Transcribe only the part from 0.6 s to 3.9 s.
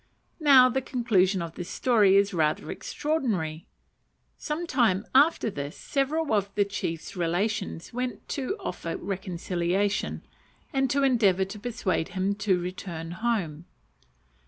the conclusion of this story is rather extraordinary.